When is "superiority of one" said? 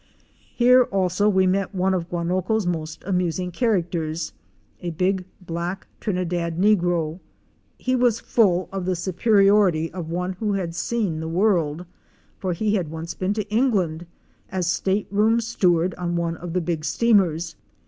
8.95-10.33